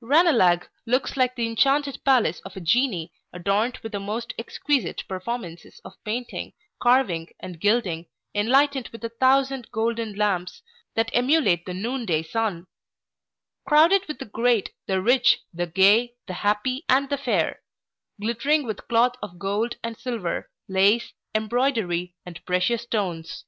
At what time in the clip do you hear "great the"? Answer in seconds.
14.24-15.00